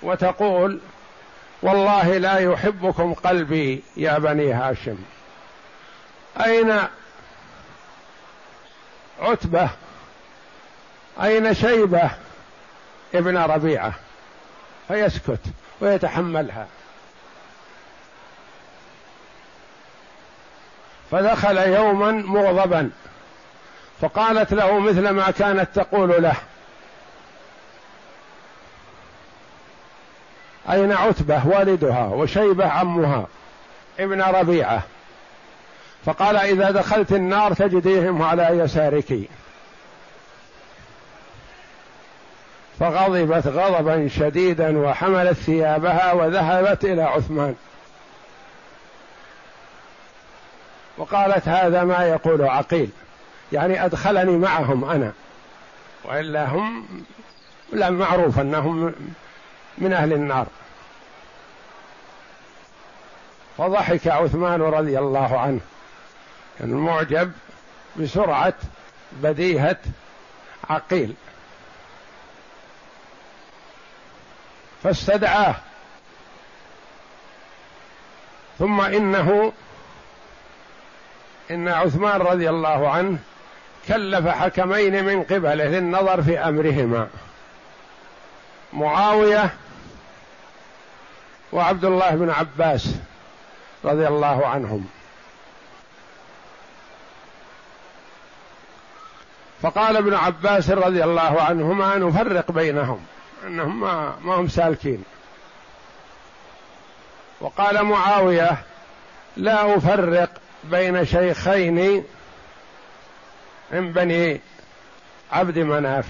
وتقول 0.02 0.80
والله 1.62 2.18
لا 2.18 2.38
يحبكم 2.38 3.14
قلبي 3.14 3.84
يا 3.98 4.18
بني 4.18 4.54
هاشم. 4.54 4.98
أين 6.46 6.80
عتبة؟ 9.22 9.70
أين 11.22 11.54
شيبة 11.54 12.12
ابن 13.16 13.38
ربيعة؟ 13.38 13.94
فيسكت 14.88 15.40
ويتحملها. 15.82 16.68
فدخل 21.14 21.58
يوما 21.58 22.12
مغضبا 22.12 22.90
فقالت 24.02 24.54
له 24.54 24.80
مثل 24.80 25.10
ما 25.10 25.32
كانت 25.32 25.70
تقول 25.76 26.24
له. 26.24 26.36
أين 30.70 30.92
عتبة 30.92 31.48
والدها 31.48 32.06
وشيبة 32.06 32.68
عمها 32.68 33.28
ابن 34.00 34.22
ربيعة؟ 34.22 34.82
فقال 36.06 36.38
إذا 36.38 36.72
دخلت 36.72 37.12
النار 37.12 37.54
تجديهم 37.54 38.22
على 38.22 38.44
يسارك. 38.44 39.20
فغضبت 42.80 43.48
غضبا 43.48 44.08
شديدا 44.08 44.78
وحملت 44.78 45.38
ثيابها 45.38 46.14
وذهبت 46.14 46.86
إلى 46.86 47.04
عثمان. 47.04 47.56
وقالت 50.98 51.48
هذا 51.48 51.84
ما 51.84 52.04
يقول 52.04 52.42
عقيل. 52.42 52.90
يعني 53.52 53.86
أدخلني 53.86 54.38
معهم 54.38 54.90
أنا. 54.90 55.14
وإلا 56.04 56.46
هم 56.46 56.86
لا 57.74 57.90
معروف 57.90 58.40
أنهم 58.40 58.94
من 59.78 59.94
أهل 59.94 60.14
النار. 60.14 60.48
فضحك 63.58 64.08
عثمان 64.08 64.62
رضي 64.62 65.00
الله 65.00 65.40
عنه. 65.40 65.60
كان 66.60 66.74
معجب 66.74 67.32
بسرعة 67.96 68.54
بديهة 69.12 69.78
عقيل. 70.70 71.14
فاستدعاه. 74.84 75.56
ثم 78.60 78.82
إنه 78.82 79.54
إن 81.54 81.68
عثمان 81.68 82.22
رضي 82.22 82.50
الله 82.50 82.90
عنه 82.90 83.18
كلف 83.88 84.28
حكمين 84.28 85.04
من 85.04 85.24
قبله 85.24 85.66
للنظر 85.66 86.24
في 86.24 86.40
أمرهما. 86.40 87.08
معاوية 88.74 89.50
وعبد 91.52 91.86
الله 91.86 92.10
بن 92.10 92.30
عباس 92.30 92.96
رضي 93.86 94.08
الله 94.08 94.48
عنهم. 94.48 94.88
فقال 99.62 99.98
ابن 99.98 100.14
عباس 100.14 100.70
رضي 100.70 101.04
الله 101.04 101.42
عنهما 101.42 101.98
نفرق 101.98 102.52
بينهم 102.52 103.06
أنهم 103.48 103.80
ما, 103.80 104.16
هم 104.24 104.48
سالكين. 104.48 105.04
وقال 107.42 107.84
معاوية 107.84 108.58
لا 109.38 109.78
أفرق 109.78 110.30
بين 110.72 111.06
شيخين 111.06 112.04
من 113.72 113.94
بني 113.94 114.42
عبد 115.32 115.60
مناف. 115.60 116.06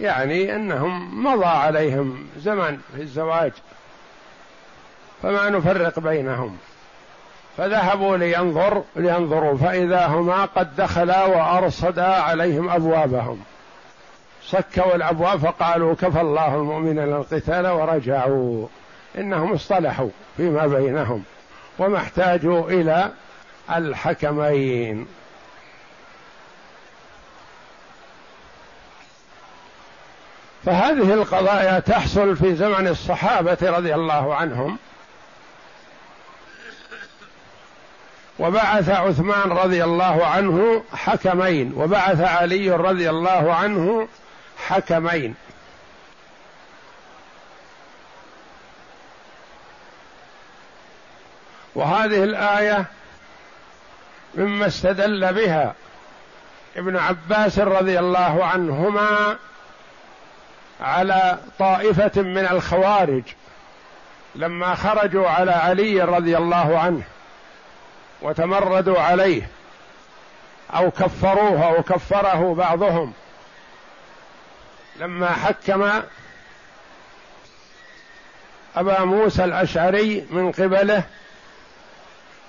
يعني 0.00 0.56
أنهم 0.56 1.24
مضى 1.24 1.46
عليهم 1.46 2.26
زمن 2.38 2.78
في 2.96 3.02
الزواج. 3.02 3.52
فما 5.22 5.50
نفرق 5.50 6.00
بينهم. 6.00 6.58
فذهبوا 7.56 8.16
لينظر 8.16 8.82
لينظروا. 8.96 9.56
فإذا 9.56 10.06
هما 10.06 10.44
قد 10.44 10.76
دخلا 10.76 11.24
وأرصدا 11.24 12.06
عليهم 12.06 12.70
أبوابهم. 12.70 13.40
سكوا 14.44 14.94
الأبواب 14.94 15.38
فقالوا 15.38 15.94
كفى 15.94 16.20
الله 16.20 16.54
المؤمنين 16.54 16.98
القتال 16.98 17.66
ورجعوا. 17.66 18.66
إنهم 19.18 19.52
اصطلحوا 19.52 20.08
فيما 20.36 20.66
بينهم. 20.66 21.24
وما 21.78 21.98
احتاجوا 21.98 22.70
إلى 22.70 23.10
الحكمين. 23.70 25.06
فهذه 30.64 31.14
القضايا 31.14 31.78
تحصل 31.78 32.36
في 32.36 32.54
زمن 32.54 32.88
الصحابة 32.88 33.58
رضي 33.62 33.94
الله 33.94 34.34
عنهم. 34.34 34.78
وبعث 38.38 38.88
عثمان 38.88 39.52
رضي 39.52 39.84
الله 39.84 40.26
عنه 40.26 40.84
حكمين 40.92 41.72
وبعث 41.76 42.20
علي 42.20 42.70
رضي 42.70 43.10
الله 43.10 43.54
عنه 43.54 44.08
حكمين. 44.66 45.34
وهذه 51.74 52.24
الآية 52.24 52.84
مما 54.34 54.66
استدل 54.66 55.32
بها 55.32 55.74
ابن 56.76 56.96
عباس 56.96 57.58
رضي 57.58 57.98
الله 57.98 58.44
عنهما 58.44 59.36
على 60.80 61.38
طائفة 61.58 62.22
من 62.22 62.48
الخوارج 62.50 63.22
لما 64.34 64.74
خرجوا 64.74 65.28
على 65.28 65.50
علي 65.50 66.02
رضي 66.02 66.36
الله 66.36 66.78
عنه 66.78 67.02
وتمردوا 68.22 69.00
عليه 69.00 69.48
أو 70.74 70.90
كفروه 70.90 71.64
أو 71.66 71.82
كفره 71.82 72.54
بعضهم 72.54 73.12
لما 74.96 75.32
حكم 75.32 75.90
أبا 78.76 79.04
موسى 79.04 79.44
الأشعري 79.44 80.26
من 80.30 80.52
قبله 80.52 81.02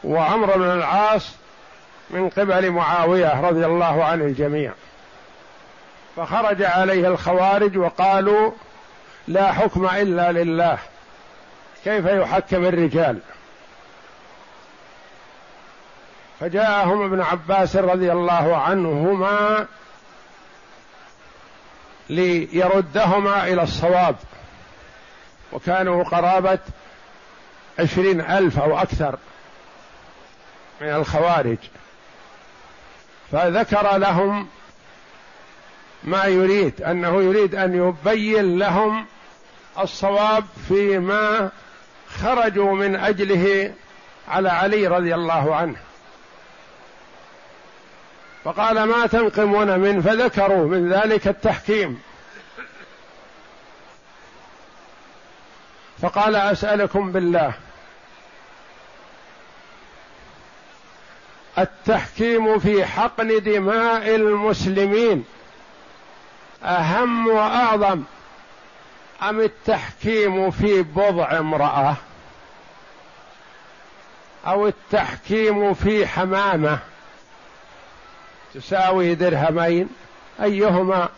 وعمرو 0.04 0.54
بن 0.54 0.72
العاص 0.72 1.32
من 2.10 2.30
قبل 2.30 2.72
معاوية 2.72 3.42
رضي 3.42 3.66
الله 3.66 4.04
عن 4.04 4.22
الجميع. 4.22 4.74
فخرج 6.16 6.64
عليه 6.64 7.08
الخوارج 7.08 7.78
وقالوا 7.78 8.52
لا 9.28 9.52
حكم 9.52 9.86
إلا 9.86 10.32
لله. 10.32 10.78
كيف 11.84 12.06
يحكم 12.06 12.66
الرجال؟ 12.66 13.20
فجاءهم 16.40 17.06
ابن 17.06 17.22
عباس 17.22 17.76
رضي 17.76 18.12
الله 18.12 18.58
عنهما 18.58 19.68
ليردهما 22.10 23.48
إلى 23.48 23.64
الصواب. 23.64 24.16
وكانوا 25.52 26.04
قرابة 26.04 26.60
عشرين 27.80 28.22
ألف 28.22 28.60
أو 28.60 28.80
أكثر. 28.80 29.18
من 30.82 30.90
الخوارج. 30.90 31.58
فذكر 33.32 33.98
لهم 33.98 34.48
ما 36.04 36.26
يريد 36.26 36.82
أنه 36.82 37.22
يريد 37.22 37.56
أن 37.56 37.76
يبين 37.76 38.60
لهم 38.60 39.06
الصواب 39.80 40.46
فيما 40.68 41.50
خرجوا 42.22 42.76
من 42.76 42.96
أجله 42.96 43.74
على 44.28 44.50
علي 44.50 44.88
رضي 44.88 45.16
الله 45.16 45.56
عنه. 45.56 45.78
فقال 48.44 48.84
ما 48.84 49.08
تنقمون 49.08 49.80
منه 49.80 50.02
فذكروا 50.02 50.68
من 50.68 50.94
ذلك 50.94 51.28
التحكيم. 51.28 52.02
فقال 56.02 56.36
أسألكم 56.36 57.12
بالله. 57.12 57.54
التحكيم 61.62 62.60
في 62.60 62.86
حقن 62.86 63.44
دماء 63.44 64.16
المسلمين. 64.16 65.26
أهم 66.64 67.28
وأعظم 67.28 68.04
أم 69.24 69.40
التحكيم 69.40 70.52
في 70.52 70.82
بضع 70.82 71.40
امرأة؟ 71.40 71.96
أو 74.48 74.68
التحكيم 74.68 75.74
في 75.74 76.08
حمامة؟ 76.08 76.80
تساوي 78.54 79.16
درهمين 79.16 79.90
أيهما 80.42 81.10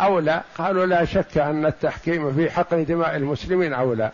أولى 0.00 0.42
قالوا 0.58 0.86
لا 0.86 1.04
شك 1.04 1.38
أن 1.38 1.66
التحكيم 1.66 2.34
في 2.34 2.50
حقن 2.50 2.84
دماء 2.84 3.16
المسلمين 3.16 3.72
أولى 3.72 4.10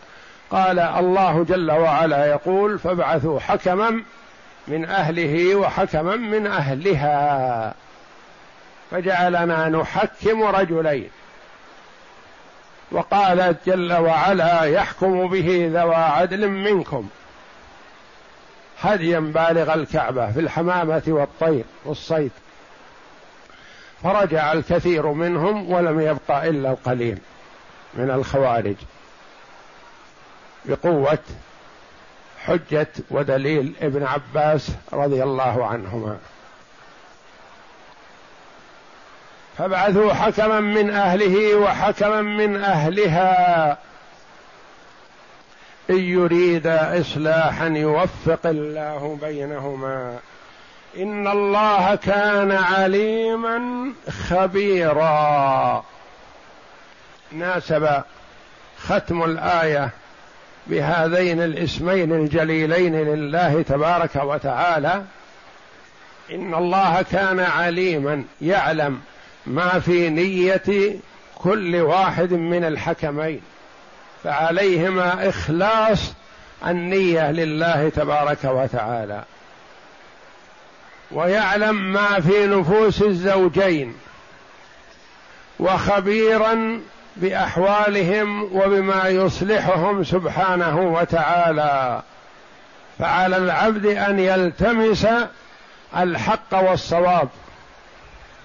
قال 0.50 0.78
الله 0.78 1.44
جل 1.44 1.70
وعلا 1.70 2.26
يقول 2.26 2.78
فابعثوا 2.78 3.40
حكما 3.40 4.02
من 4.68 4.84
أهله 4.84 5.54
وحكما 5.56 6.16
من 6.16 6.46
أهلها. 6.46 7.74
فجعلنا 8.90 9.68
نحكم 9.68 10.42
رجلين. 10.42 11.10
وقال 12.90 13.56
جل 13.66 13.92
وعلا 13.92 14.62
يحكم 14.62 15.28
به 15.28 15.70
ذوى 15.74 15.94
عدل 15.94 16.48
منكم. 16.48 17.08
هديا 18.80 19.20
بالغ 19.20 19.74
الكعبة 19.74 20.32
في 20.32 20.40
الحمامة 20.40 21.02
والطير 21.06 21.64
والصيد. 21.84 22.30
فرجع 24.02 24.52
الكثير 24.52 25.06
منهم 25.06 25.72
ولم 25.72 26.00
يبقى 26.00 26.48
إلا 26.48 26.70
القليل 26.70 27.18
من 27.94 28.10
الخوارج. 28.10 28.76
بقوة 30.64 31.18
حجة 32.46 32.88
ودليل 33.10 33.74
ابن 33.80 34.06
عباس 34.06 34.70
رضي 34.92 35.22
الله 35.22 35.66
عنهما. 35.66 36.18
فابعثوا 39.58 40.12
حكما 40.12 40.60
من 40.60 40.90
أهله 40.90 41.54
وحكما 41.54 42.22
من 42.22 42.64
أهلها 42.64 43.78
إن 45.90 45.98
يريد 45.98 46.66
إصلاحا 46.66 47.66
يوفق 47.66 48.46
الله 48.46 49.18
بينهما. 49.22 50.18
إن 50.96 51.28
الله 51.28 51.94
كان 51.94 52.52
عليما 52.52 53.62
خبيرا. 54.28 55.84
ناسب 57.32 58.02
ختم 58.78 59.24
الآية 59.24 59.90
بهذين 60.66 61.42
الاسمين 61.42 62.12
الجليلين 62.12 62.96
لله 62.96 63.62
تبارك 63.62 64.16
وتعالى 64.16 65.04
إن 66.32 66.54
الله 66.54 67.02
كان 67.02 67.40
عليما 67.40 68.24
يعلم 68.40 69.00
ما 69.46 69.78
في 69.78 70.10
نية 70.10 70.96
كل 71.34 71.76
واحد 71.76 72.32
من 72.32 72.64
الحكمين 72.64 73.40
فعليهما 74.24 75.28
إخلاص 75.28 76.12
النية 76.66 77.30
لله 77.32 77.88
تبارك 77.88 78.44
وتعالى. 78.44 79.24
ويعلم 81.10 81.92
ما 81.92 82.20
في 82.20 82.46
نفوس 82.46 83.02
الزوجين 83.02 83.94
وخبيرا 85.58 86.80
بأحوالهم 87.16 88.42
وبما 88.52 89.08
يصلحهم 89.08 90.04
سبحانه 90.04 90.80
وتعالى. 90.80 92.02
فعلى 92.98 93.36
العبد 93.36 93.86
أن 93.86 94.18
يلتمس 94.18 95.06
الحق 95.96 96.54
والصواب 96.70 97.28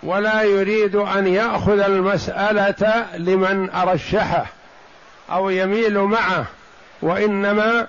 ولا 0.04 0.44
يريد 0.44 0.96
أن 0.96 1.28
يأخذ 1.28 1.80
المسألة 1.80 3.06
لمن 3.18 3.70
أرشحه 3.70 4.46
أو 5.32 5.50
يميل 5.50 6.00
معه 6.00 6.46
وإنما 7.02 7.88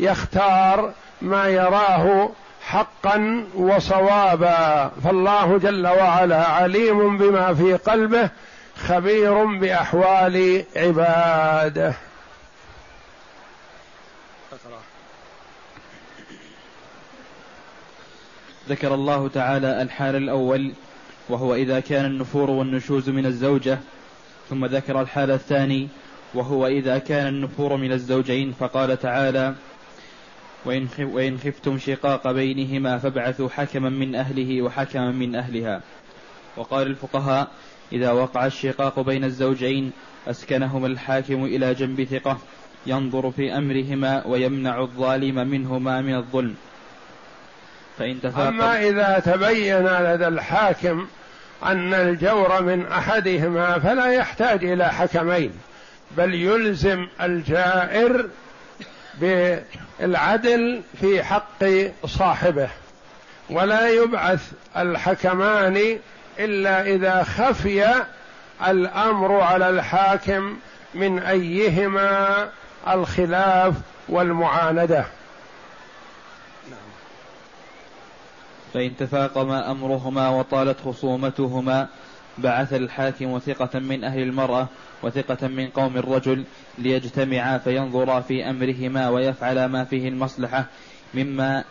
يختار 0.00 0.92
ما 1.22 1.48
يراه 1.48 2.30
حقا 2.66 3.44
وصوابا. 3.54 4.90
فالله 5.04 5.58
جل 5.58 5.86
وعلا 5.86 6.46
عليم 6.46 7.18
بما 7.18 7.54
في 7.54 7.74
قلبه 7.74 8.28
خبير 8.86 9.44
بأحوال 9.44 10.64
عباده. 10.76 11.94
ذكر 18.68 18.94
الله 18.94 19.28
تعالى 19.28 19.82
الحال 19.82 20.16
الأول 20.16 20.72
وهو 21.28 21.54
إذا 21.54 21.80
كان 21.80 22.04
النفور 22.04 22.50
والنشوز 22.50 23.08
من 23.08 23.26
الزوجة 23.26 23.78
ثم 24.50 24.66
ذكر 24.66 25.00
الحال 25.00 25.30
الثاني 25.30 25.88
وهو 26.34 26.66
إذا 26.66 26.98
كان 26.98 27.26
النفور 27.26 27.76
من 27.76 27.92
الزوجين 27.92 28.52
فقال 28.52 28.98
تعالى 28.98 29.54
وإن, 30.64 30.88
وإن 30.98 31.38
خفتم 31.38 31.78
شقاق 31.78 32.32
بينهما 32.32 32.98
فابعثوا 32.98 33.48
حكما 33.48 33.88
من 33.88 34.14
أهله 34.14 34.62
وحكما 34.62 35.10
من 35.10 35.34
أهلها 35.34 35.80
وقال 36.56 36.86
الفقهاء 36.86 37.48
إذا 37.92 38.10
وقع 38.10 38.46
الشقاق 38.46 39.00
بين 39.00 39.24
الزوجين 39.24 39.92
أسكنهما 40.28 40.86
الحاكم 40.86 41.44
إلى 41.44 41.74
جنب 41.74 42.04
ثقة 42.04 42.38
ينظر 42.86 43.30
في 43.30 43.56
أمرهما 43.56 44.26
ويمنع 44.26 44.80
الظالم 44.80 45.48
منهما 45.48 46.00
من 46.00 46.14
الظلم. 46.14 46.54
فإن 47.98 48.20
تفاقم 48.20 48.46
أما 48.46 48.88
إذا 48.88 49.18
تبين 49.18 49.86
لدى 49.86 50.28
الحاكم 50.28 51.06
أن 51.62 51.94
الجور 51.94 52.62
من 52.62 52.86
أحدهما 52.86 53.78
فلا 53.78 54.12
يحتاج 54.12 54.64
إلى 54.64 54.88
حكمين 54.88 55.52
بل 56.16 56.34
يلزم 56.34 57.06
الجائر 57.20 58.28
بالعدل 59.20 60.82
في 61.00 61.22
حق 61.22 61.64
صاحبه 62.06 62.68
ولا 63.50 63.88
يبعث 63.88 64.52
الحكمان 64.76 65.98
إلا 66.44 66.82
إذا 66.82 67.22
خفي 67.22 68.04
الأمر 68.66 69.40
على 69.40 69.68
الحاكم 69.68 70.56
من 70.94 71.18
أيهما 71.18 72.48
الخلاف 72.88 73.74
والمعاندة. 74.08 75.04
فإن 78.74 78.96
تفاقم 78.96 79.50
أمرهما 79.50 80.28
وطالت 80.28 80.80
خصومتهما 80.80 81.88
بعث 82.38 82.72
الحاكم 82.72 83.38
ثقة 83.38 83.78
من 83.78 84.04
أهل 84.04 84.22
المرأة 84.22 84.68
وثقة 85.02 85.48
من 85.48 85.68
قوم 85.68 85.96
الرجل 85.96 86.44
ليجتمعا 86.78 87.58
فينظرا 87.58 88.20
في 88.20 88.50
أمرهما 88.50 89.08
ويفعلا 89.08 89.66
ما 89.66 89.84
فيه 89.84 90.08
المصلحة 90.08 90.64
مما 91.14 91.64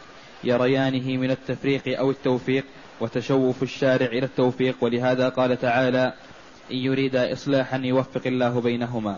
يريانه 0.43 1.17
من 1.17 1.31
التفريق 1.31 1.99
أو 1.99 2.11
التوفيق 2.11 2.65
وتشوف 3.01 3.63
الشارع 3.63 4.05
إلى 4.05 4.25
التوفيق. 4.25 4.75
ولهذا 4.81 5.29
قال 5.29 5.59
تعالى 5.59 6.13
إن 6.71 6.77
يريد 6.77 7.15
إصلاحا 7.15 7.77
يوفق 7.77 8.21
الله 8.25 8.61
بينهما. 8.61 9.17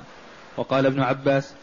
وقال 0.58 0.86
ابن 0.86 1.02
عباس 1.02 1.54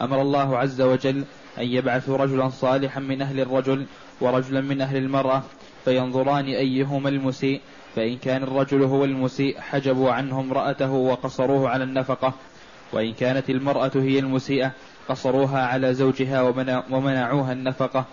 أمر 0.00 0.22
الله 0.22 0.58
عز 0.58 0.80
وجل 0.80 1.24
أن 1.58 1.64
يبعثوا 1.64 2.16
رجلا 2.16 2.48
صالحا 2.48 3.00
من 3.00 3.22
أهل 3.22 3.40
الرجل 3.40 3.86
ورجلا 4.20 4.60
من 4.60 4.80
أهل 4.80 4.96
المرأة 4.96 5.42
فينظران 5.84 6.44
أيهما 6.44 7.08
المسيء. 7.08 7.60
فإن 7.96 8.16
كان 8.18 8.42
الرجل 8.42 8.82
هو 8.82 9.04
المسيء 9.04 9.60
حجبوا 9.60 10.12
عنه 10.12 10.40
امرأته 10.40 10.92
وقصروه 10.92 11.68
على 11.68 11.84
النفقة. 11.84 12.34
وإن 12.92 13.12
كانت 13.12 13.50
المرأة 13.50 13.90
هي 13.94 14.18
المسيئة 14.18 14.72
قصروها 15.08 15.66
على 15.66 15.94
زوجها 15.94 16.42
ومنعوها 16.90 17.52
النفقة. 17.52 18.04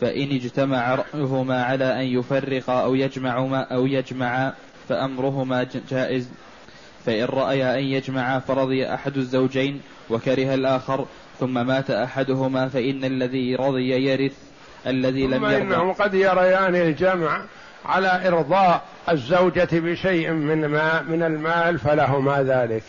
فإن 0.00 0.30
اجتمع 0.32 0.94
رأيهما 0.94 1.64
على 1.64 2.00
أن 2.00 2.18
يفرقا 2.18 2.82
أو 2.82 2.94
يجمعهما 2.94 3.60
أو 3.60 3.86
يجمعا 3.86 4.52
فأمرهما 4.88 5.66
جائز. 5.90 6.28
فإن 7.06 7.24
رأيا 7.24 7.78
أن 7.78 7.84
يجمعا 7.84 8.38
فرضي 8.38 8.94
أحد 8.94 9.16
الزوجين 9.16 9.80
وكره 10.10 10.54
الآخر 10.54 11.06
ثم 11.40 11.66
مات 11.66 11.90
أحدهما 11.90 12.68
فإن 12.68 13.04
الذي 13.04 13.56
رضي 13.56 13.88
يرث 13.88 14.32
الذي 14.86 15.26
لم 15.26 15.44
يرضى. 15.44 15.56
إنهم 15.56 15.92
قد 15.92 16.14
يريان 16.14 16.74
الجمع 16.74 17.44
على 17.84 18.28
إرضاء 18.28 18.82
الزوجة 19.10 19.68
بشيء 19.72 20.30
من 20.30 20.66
ما 20.66 21.02
من 21.02 21.22
المال 21.22 21.78
فلهما 21.78 22.42
ذلك. 22.42 22.82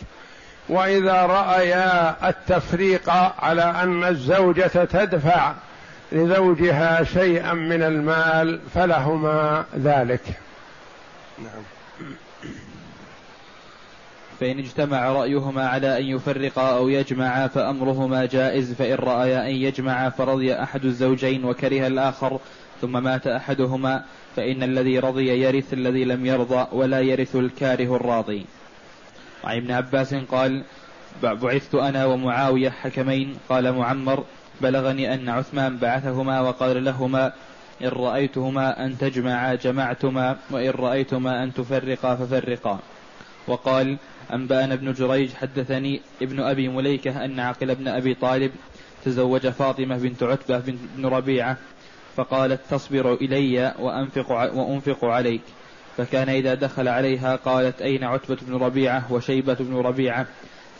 وإذا 0.68 1.22
رأيا 1.22 2.16
التفريق 2.28 3.10
على 3.38 3.62
أن 3.62 4.04
الزوجة 4.04 4.84
تدفع 4.84 5.54
لزوجها 6.12 7.04
شيئا 7.04 7.52
من 7.52 7.82
المال 7.82 8.60
فلهما 8.74 9.64
ذلك. 9.76 10.22
نعم. 11.38 11.62
فإن 14.40 14.58
اجتمع 14.58 15.12
رأيهما 15.12 15.68
على 15.68 15.98
أن 15.98 16.04
يفرقا 16.04 16.76
أو 16.76 16.88
يجمعا 16.88 17.46
فأمرهما 17.46 18.26
جائز 18.26 18.72
فإن 18.72 18.94
رأيا 18.94 19.46
أن 19.46 19.54
يجمعا 19.54 20.08
فرضي 20.08 20.54
أحد 20.54 20.84
الزوجين 20.84 21.44
وكره 21.44 21.86
الآخر 21.86 22.40
ثم 22.80 23.02
مات 23.02 23.26
أحدهما 23.26 24.04
فإن 24.36 24.62
الذي 24.62 24.98
رضي 24.98 25.42
يرث 25.42 25.72
الذي 25.72 26.04
لم 26.04 26.26
يرضى 26.26 26.66
ولا 26.72 27.00
يرث 27.00 27.36
الكاره 27.36 27.96
الراضي. 27.96 28.46
وعن 29.44 29.56
ابن 29.56 29.70
عباس 29.70 30.14
قال 30.14 30.64
بعثت 31.22 31.74
أنا 31.74 32.04
ومعاوية 32.04 32.70
حكمين 32.70 33.36
قال 33.48 33.72
معمر 33.72 34.24
بلغني 34.60 35.14
أن 35.14 35.28
عثمان 35.28 35.76
بعثهما 35.76 36.40
وقال 36.40 36.84
لهما 36.84 37.32
إن 37.82 37.88
رأيتهما 37.88 38.84
أن 38.84 38.98
تجمعا 38.98 39.54
جمعتما 39.54 40.36
وإن 40.50 40.70
رأيتما 40.70 41.42
أن 41.42 41.54
تفرقا 41.54 42.16
ففرقا. 42.16 42.78
وقال 43.48 43.96
أنبأنا 44.32 44.74
ابن 44.74 44.92
جريج 44.92 45.32
حدثني 45.32 46.00
ابن 46.22 46.40
أبي 46.40 46.68
مليكة 46.68 47.24
أن 47.24 47.40
عقل 47.40 47.74
بن 47.74 47.88
أبي 47.88 48.14
طالب 48.14 48.52
تزوج 49.04 49.48
فاطمة 49.48 49.98
بنت 49.98 50.22
عتبة 50.22 50.62
بن 50.96 51.06
ربيعة 51.06 51.56
فقالت 52.16 52.60
تصبر 52.70 53.14
إلي 53.14 53.74
وأنفق, 53.78 54.30
وأنفق 54.30 55.04
عليك. 55.04 55.42
فكان 55.96 56.28
إذا 56.28 56.54
دخل 56.54 56.88
عليها 56.88 57.36
قالت 57.36 57.82
أين 57.82 58.04
عتبة 58.04 58.38
بن 58.42 58.54
ربيعة 58.54 59.12
وشيبة 59.12 59.56
بن 59.60 59.76
ربيعة؟ 59.76 60.26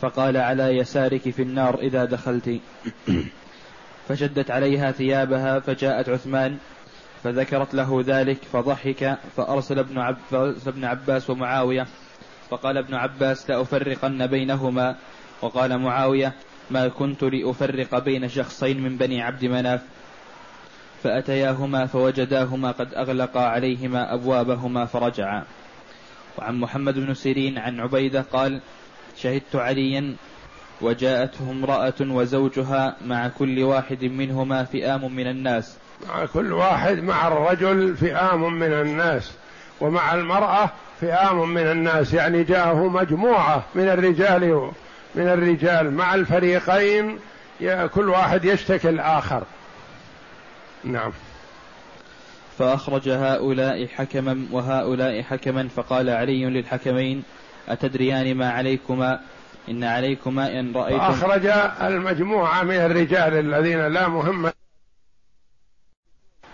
فقال 0.00 0.36
على 0.36 0.76
يسارك 0.76 1.30
في 1.30 1.42
النار 1.42 1.78
إذا 1.78 2.04
دخلت. 2.04 2.60
فشدت 4.08 4.50
عليها 4.50 4.92
ثيابها 4.92 5.60
فجاءت 5.60 6.08
عثمان 6.08 6.58
فذكرت 7.24 7.74
له 7.74 8.04
ذلك 8.06 8.38
فضحك 8.52 9.18
فأرسل 9.36 9.78
ابن, 9.78 9.98
عب 9.98 10.16
ابن 10.66 10.84
عباس 10.84 11.30
ومعاوية 11.30 11.86
فقال 12.50 12.78
ابن 12.78 12.94
عباس 12.94 13.50
لأفرقن 13.50 14.26
بينهما 14.26 14.96
وقال 15.42 15.78
معاوية 15.78 16.32
ما 16.70 16.88
كنت 16.88 17.22
لأفرق 17.22 17.98
بين 17.98 18.28
شخصين 18.28 18.82
من 18.82 18.96
بني 18.96 19.22
عبد 19.22 19.44
مناف. 19.44 19.80
فأتياهما 21.02 21.86
فوجداهما 21.86 22.70
قد 22.70 22.94
أغلقا 22.94 23.40
عليهما 23.40 24.14
أبوابهما 24.14 24.84
فرجعا. 24.84 25.44
وعن 26.38 26.60
محمد 26.60 26.94
بن 26.94 27.14
سيرين 27.14 27.58
عن 27.58 27.80
عبيدة 27.80 28.20
قال 28.20 28.60
شهدت 29.16 29.56
عليا 29.56 30.16
وجاءته 30.80 31.50
امرأة 31.50 31.94
وزوجها 32.00 32.96
مع 33.04 33.28
كل 33.28 33.62
واحد 33.62 34.04
منهما 34.04 34.64
فئام 34.64 35.14
من 35.14 35.26
الناس. 35.26 35.76
مع 36.08 36.26
كل 36.26 36.52
واحد 36.52 36.98
مع 36.98 37.28
الرجل 37.28 37.96
فئام 37.96 38.52
من 38.58 38.72
الناس 38.72 39.32
ومع 39.80 40.14
المرأة 40.14 40.70
فئام 41.00 41.48
من 41.48 41.70
الناس 41.70 42.14
يعني 42.14 42.44
جاءه 42.44 42.88
مجموعة 42.88 43.64
من 43.74 43.88
الرجال 43.88 44.70
من 45.14 45.28
الرجال 45.28 45.94
مع 45.94 46.14
الفريقين 46.14 47.18
كل 47.94 48.08
واحد 48.08 48.44
يشتكي 48.44 48.88
الآخر. 48.88 49.42
نعم. 50.84 51.12
فأخرج 52.58 53.08
هؤلاء 53.08 53.86
حكما 53.86 54.46
وهؤلاء 54.52 55.22
حكما 55.22 55.68
فقال 55.68 56.10
علي 56.10 56.44
للحكمين 56.44 57.22
أتدريان 57.68 58.34
ما 58.34 58.50
عليكما؟ 58.50 59.20
إن 59.68 59.84
عليكما 59.84 60.60
إن 60.60 60.72
رأيتم. 60.72 61.00
أخرج 61.00 61.46
المجموعة 61.80 62.62
من 62.62 62.74
الرجال 62.74 63.34
الذين 63.34 63.86
لا 63.86 64.08
مهم 64.08 64.50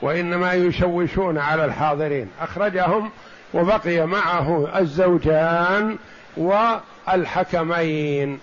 وإنما 0.03 0.53
يشوشون 0.53 1.39
على 1.39 1.65
الحاضرين. 1.65 2.29
أخرجهم 2.41 3.11
وبقي 3.55 4.07
معه 4.07 4.79
الزوجان 4.79 5.99
والحكمين. 6.37 8.41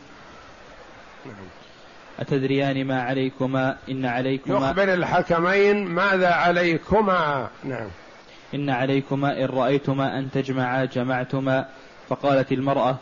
أتدريان 2.20 2.86
ما 2.86 3.02
عليكما؟ 3.02 3.78
إن 3.90 4.06
عليكما 4.06 4.70
يخبر 4.70 4.94
الحكمين 4.94 5.86
ماذا 5.86 6.30
عليكما. 6.30 7.50
نعم. 7.64 7.88
إن 8.54 8.70
عليكما 8.70 9.44
إن 9.44 9.46
رأيتما 9.46 10.20
أن 10.20 10.32
تجمعا 10.32 10.86
جمعتما. 10.86 11.66
فقالت 12.10 12.52
المرأة 12.52 12.98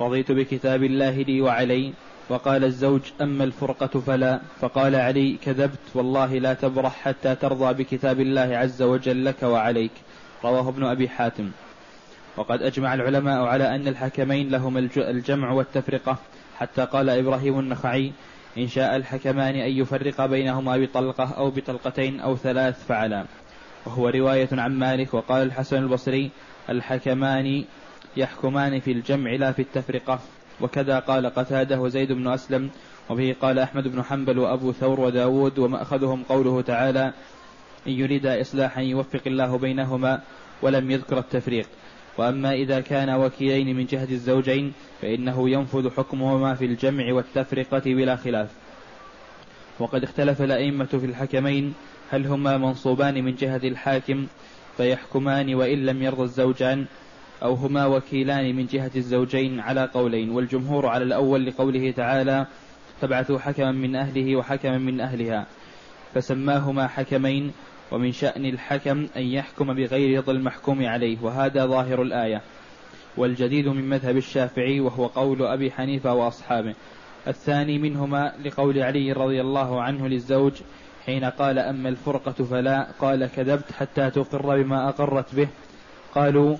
رضيت 0.00 0.32
بكتاب 0.32 0.84
الله 0.84 1.22
لي 1.22 1.40
وعلي. 1.40 1.92
وقال 2.28 2.64
الزوج 2.64 3.00
أما 3.22 3.44
الفرقة 3.44 4.00
فلا. 4.00 4.40
فقال 4.60 4.94
علي 4.94 5.36
كذبت. 5.44 5.78
والله 5.94 6.38
لا 6.38 6.54
تبرح 6.54 6.96
حتى 7.02 7.34
ترضى 7.34 7.84
بكتاب 7.84 8.20
الله 8.20 8.56
عز 8.56 8.82
وجل 8.82 9.24
لك 9.24 9.42
وعليك. 9.42 9.90
رواه 10.44 10.68
ابن 10.68 10.84
أبي 10.84 11.08
حاتم. 11.08 11.50
وقد 12.36 12.62
أجمع 12.62 12.94
العلماء 12.94 13.44
على 13.44 13.74
أن 13.74 13.88
الحكمين 13.88 14.48
لهما 14.50 14.88
الجمع 14.96 15.52
والتفرقة. 15.52 16.16
حتى 16.58 16.84
قال 16.84 17.10
إبراهيم 17.10 17.58
النخعي 17.58 18.12
إن 18.58 18.68
شاء 18.68 18.96
الحكمان 18.96 19.54
أن 19.54 19.70
يفرق 19.70 20.26
بينهما 20.26 20.76
بطلقة 20.76 21.34
أو 21.36 21.50
بطلقتين 21.50 22.20
أو 22.20 22.36
ثلاث 22.36 22.86
فعلا. 22.86 23.24
وهو 23.86 24.08
رواية 24.08 24.48
عن 24.52 24.78
مالك. 24.78 25.14
وقال 25.14 25.42
الحسن 25.42 25.76
البصري 25.76 26.30
الحكمان 26.70 27.64
يحكمان 28.16 28.80
في 28.80 28.92
الجمع 28.92 29.30
لا 29.30 29.52
في 29.52 29.62
التفرقة. 29.62 30.18
وكذا 30.60 30.98
قال 30.98 31.26
قتادة 31.26 31.80
وزيد 31.80 32.12
بن 32.12 32.28
أسلم 32.28 32.70
وبه 33.10 33.36
قال 33.40 33.58
أحمد 33.58 33.88
بن 33.88 34.02
حنبل 34.02 34.38
وأبو 34.38 34.72
ثور 34.72 35.00
وداود 35.00 35.58
ومأخذهم 35.58 36.22
قوله 36.22 36.62
تعالى 36.62 37.12
إن 37.86 37.92
يريد 37.92 38.26
إصلاحا 38.26 38.80
يوفق 38.80 39.20
الله 39.26 39.58
بينهما 39.58 40.20
ولم 40.62 40.90
يذكر 40.90 41.18
التفريق. 41.18 41.68
وأما 42.18 42.52
إذا 42.52 42.80
كان 42.80 43.10
وكيلين 43.10 43.76
من 43.76 43.86
جهة 43.86 44.08
الزوجين 44.10 44.72
فإنه 45.02 45.50
ينفذ 45.50 45.90
حكمهما 45.90 46.54
في 46.54 46.64
الجمع 46.64 47.12
والتفرقة 47.12 47.82
بلا 47.84 48.16
خلاف. 48.16 48.48
وقد 49.78 50.02
اختلف 50.02 50.42
الأئمة 50.42 50.84
في 50.84 51.06
الحكمين 51.06 51.74
هل 52.10 52.26
هما 52.26 52.58
منصوبان 52.58 53.24
من 53.24 53.34
جهة 53.34 53.60
الحاكم؟ 53.64 54.26
فيحكمان 54.76 55.54
وإن 55.54 55.86
لم 55.86 56.02
يرضى 56.02 56.22
الزوجان 56.22 56.86
أو 57.42 57.54
هما 57.54 57.86
وكيلان 57.86 58.56
من 58.56 58.66
جهة 58.66 58.90
الزوجين 58.96 59.60
على 59.60 59.88
قولين 59.94 60.30
والجمهور 60.30 60.86
على 60.86 61.04
الأول 61.04 61.46
لقوله 61.46 61.90
تعالى 61.90 62.46
فابعثوا 63.00 63.38
حكما 63.38 63.72
من 63.72 63.96
أهله 63.96 64.36
وحكما 64.36 64.78
من 64.78 65.00
أهلها 65.00 65.46
فسماهما 66.14 66.86
حكمين 66.86 67.52
ومن 67.92 68.12
شأن 68.12 68.44
الحكم 68.44 69.06
أن 69.16 69.22
يحكم 69.22 69.74
بغير 69.74 70.18
رضا 70.18 70.32
المحكوم 70.32 70.86
عليه 70.86 71.18
وهذا 71.22 71.66
ظاهر 71.66 72.02
الآية. 72.02 72.42
والجديد 73.16 73.68
من 73.68 73.88
مذهب 73.88 74.16
الشافعي 74.16 74.80
وهو 74.80 75.06
قول 75.06 75.42
أبي 75.42 75.70
حنيفة 75.70 76.14
وأصحابه. 76.14 76.74
الثاني 77.28 77.78
منهما 77.78 78.32
لقول 78.44 78.78
علي 78.78 79.12
رضي 79.12 79.40
الله 79.40 79.82
عنه 79.82 80.08
للزوج 80.08 80.52
حين 81.06 81.24
قال 81.24 81.58
أما 81.58 81.88
الفرقة 81.88 82.44
فلا 82.44 82.86
قال 83.00 83.26
كذبت 83.26 83.72
حتى 83.72 84.10
تقر 84.10 84.62
بما 84.62 84.88
أقرت 84.88 85.34
به 85.34 85.48
قالوا 86.14 86.56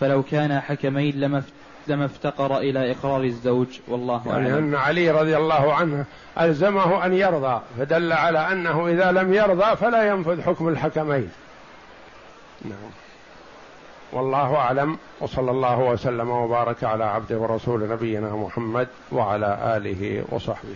فلو 0.00 0.22
كان 0.22 0.60
حكمين 0.60 1.20
لما 1.20 1.42
لما 1.86 2.04
افتقر 2.04 2.58
إلى 2.58 2.90
إقرار 2.90 3.22
الزوج 3.22 3.66
والله 3.88 4.22
يعني 4.26 4.52
أعلم. 4.52 4.64
أن 4.64 4.74
علي 4.74 5.10
رضي 5.10 5.36
الله 5.36 5.74
عنه 5.74 6.04
ألزمه 6.40 7.06
أن 7.06 7.12
يرضى 7.12 7.60
فدل 7.78 8.12
على 8.12 8.52
أنه 8.52 8.88
إذا 8.88 9.12
لم 9.12 9.34
يرضى 9.34 9.76
فلا 9.76 10.08
ينفذ 10.08 10.42
حكم 10.42 10.68
الحكمين. 10.68 11.30
نعم. 12.64 12.90
والله 14.12 14.56
أعلم 14.56 14.98
وصلى 15.20 15.50
الله 15.50 15.78
وسلم 15.78 16.30
وبارك 16.30 16.84
على 16.84 17.04
عبده 17.04 17.38
ورسول 17.38 17.88
نبينا 17.88 18.30
محمد 18.30 18.88
وعلى 19.12 19.76
آله 19.76 20.24
وصحبه. 20.28 20.68